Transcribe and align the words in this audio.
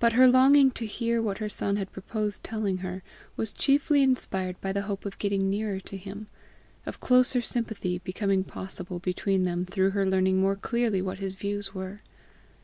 But 0.00 0.14
her 0.14 0.26
longing 0.26 0.72
to 0.72 0.84
hear 0.84 1.22
what 1.22 1.38
her 1.38 1.48
son 1.48 1.76
had 1.76 1.92
proposed 1.92 2.42
telling 2.42 2.78
her, 2.78 3.04
was 3.36 3.52
chiefly 3.52 4.02
inspired 4.02 4.60
by 4.60 4.72
the 4.72 4.82
hope 4.90 5.06
of 5.06 5.20
getting 5.20 5.48
nearer 5.48 5.78
to 5.78 5.96
him, 5.96 6.26
of 6.84 6.98
closer 6.98 7.40
sympathy 7.40 7.98
becoming 8.00 8.42
possible 8.42 8.98
between 8.98 9.44
them 9.44 9.64
through 9.64 9.90
her 9.90 10.04
learning 10.04 10.40
more 10.40 10.56
clearly 10.56 11.00
what 11.00 11.18
his 11.18 11.36
views 11.36 11.72
were. 11.72 12.00